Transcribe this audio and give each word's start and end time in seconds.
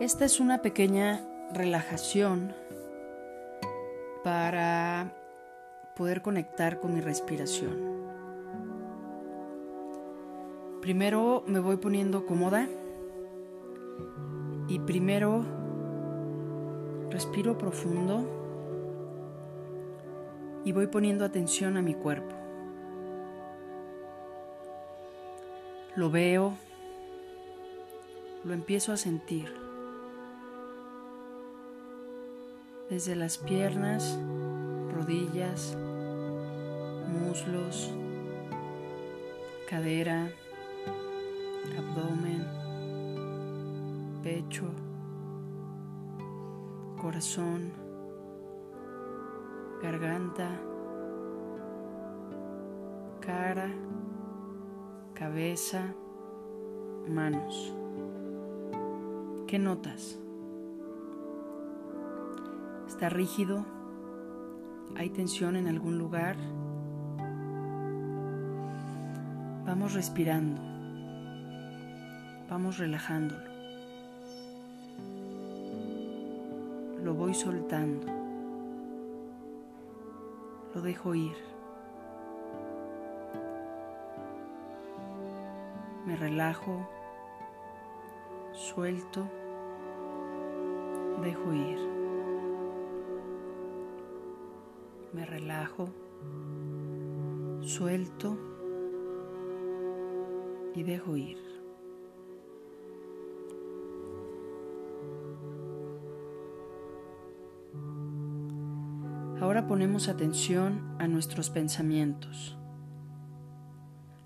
Esta 0.00 0.24
es 0.24 0.38
una 0.38 0.62
pequeña 0.62 1.20
relajación 1.52 2.54
para 4.22 5.12
poder 5.96 6.22
conectar 6.22 6.78
con 6.78 6.94
mi 6.94 7.00
respiración. 7.00 7.98
Primero 10.80 11.42
me 11.48 11.58
voy 11.58 11.78
poniendo 11.78 12.26
cómoda 12.26 12.68
y 14.68 14.78
primero 14.78 15.44
respiro 17.10 17.58
profundo 17.58 18.24
y 20.64 20.70
voy 20.70 20.86
poniendo 20.86 21.24
atención 21.24 21.76
a 21.76 21.82
mi 21.82 21.94
cuerpo. 21.94 22.36
Lo 25.96 26.08
veo, 26.08 26.54
lo 28.44 28.54
empiezo 28.54 28.92
a 28.92 28.96
sentir. 28.96 29.67
Desde 32.90 33.14
las 33.14 33.36
piernas, 33.36 34.18
rodillas, 34.94 35.76
muslos, 37.06 37.90
cadera, 39.68 40.30
abdomen, 41.76 42.46
pecho, 44.22 44.64
corazón, 46.98 47.72
garganta, 49.82 50.48
cara, 53.20 53.68
cabeza, 55.12 55.94
manos. 57.06 57.74
¿Qué 59.46 59.58
notas? 59.58 60.18
¿Está 62.88 63.10
rígido? 63.10 63.66
¿Hay 64.96 65.10
tensión 65.10 65.56
en 65.56 65.68
algún 65.68 65.98
lugar? 65.98 66.36
Vamos 69.66 69.92
respirando. 69.92 70.60
Vamos 72.48 72.78
relajándolo. 72.78 73.44
Lo 77.04 77.12
voy 77.12 77.34
soltando. 77.34 78.06
Lo 80.74 80.80
dejo 80.80 81.14
ir. 81.14 81.36
Me 86.06 86.16
relajo, 86.16 86.88
suelto, 88.54 89.28
dejo 91.22 91.52
ir. 91.52 91.97
Me 95.18 95.26
relajo, 95.26 95.88
suelto 97.60 98.38
y 100.76 100.84
dejo 100.84 101.16
ir. 101.16 101.38
Ahora 109.40 109.66
ponemos 109.66 110.08
atención 110.08 110.94
a 111.00 111.08
nuestros 111.08 111.50
pensamientos. 111.50 112.56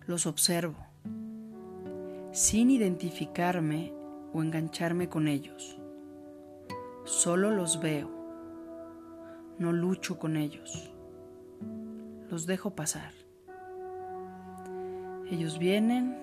Los 0.07 0.27
observo, 0.27 0.77
sin 2.33 2.71
identificarme 2.71 3.95
o 4.35 4.43
engancharme 4.43 5.09
con 5.09 5.27
ellos. 5.27 5.79
Solo 7.05 7.51
los 7.51 7.81
veo, 7.81 8.22
no 9.63 9.73
lucho 9.73 10.19
con 10.19 10.37
ellos. 10.37 10.93
Los 12.29 12.47
dejo 12.47 12.75
pasar. 12.75 13.13
Ellos 15.31 15.59
vienen 15.61 16.19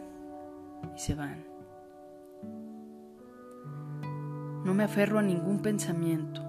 y 0.94 1.00
se 1.00 1.16
van. 1.16 1.46
No 4.66 4.74
me 4.74 4.84
aferro 4.84 5.20
a 5.20 5.22
ningún 5.22 5.62
pensamiento. 5.62 6.44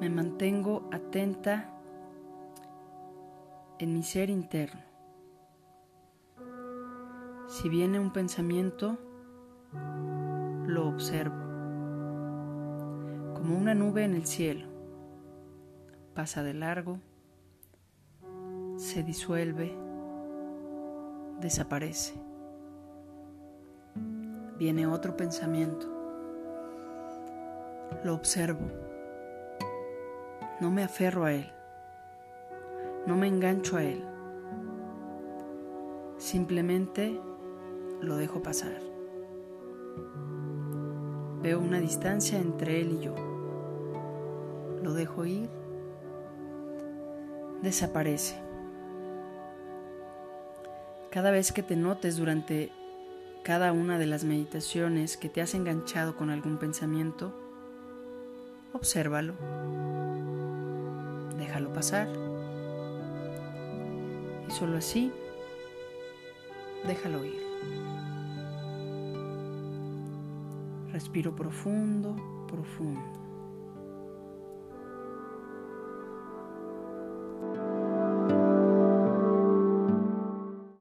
Me 0.00 0.08
mantengo 0.08 0.88
atenta 0.90 1.70
en 3.78 3.92
mi 3.92 4.02
ser 4.02 4.30
interno. 4.30 4.80
Si 7.48 7.68
viene 7.68 8.00
un 8.00 8.12
pensamiento, 8.12 8.98
lo 10.66 10.88
observo, 10.88 11.45
como 13.46 13.58
una 13.60 13.74
nube 13.74 14.02
en 14.02 14.14
el 14.14 14.26
cielo. 14.26 14.66
Pasa 16.14 16.42
de 16.42 16.52
largo, 16.52 16.98
se 18.76 19.04
disuelve, 19.04 19.72
desaparece. 21.40 22.14
Viene 24.58 24.88
otro 24.88 25.16
pensamiento, 25.16 25.86
lo 28.02 28.14
observo, 28.14 28.66
no 30.60 30.72
me 30.72 30.82
aferro 30.82 31.24
a 31.24 31.32
él, 31.32 31.48
no 33.06 33.14
me 33.14 33.28
engancho 33.28 33.76
a 33.76 33.84
él, 33.84 34.04
simplemente 36.16 37.20
lo 38.00 38.16
dejo 38.16 38.42
pasar. 38.42 38.80
Veo 41.42 41.60
una 41.60 41.78
distancia 41.78 42.40
entre 42.40 42.80
él 42.80 42.98
y 42.98 43.04
yo. 43.04 43.35
Lo 44.86 44.92
dejo 44.92 45.24
ir. 45.26 45.50
Desaparece. 47.60 48.40
Cada 51.10 51.32
vez 51.32 51.50
que 51.50 51.64
te 51.64 51.74
notes 51.74 52.16
durante 52.16 52.70
cada 53.42 53.72
una 53.72 53.98
de 53.98 54.06
las 54.06 54.22
meditaciones 54.22 55.16
que 55.16 55.28
te 55.28 55.42
has 55.42 55.54
enganchado 55.54 56.14
con 56.14 56.30
algún 56.30 56.58
pensamiento, 56.58 57.34
obsérvalo. 58.72 59.34
Déjalo 61.36 61.72
pasar. 61.72 62.06
Y 64.46 64.52
solo 64.52 64.76
así, 64.76 65.10
déjalo 66.86 67.24
ir. 67.24 67.42
Respiro 70.92 71.34
profundo, 71.34 72.14
profundo. 72.46 73.25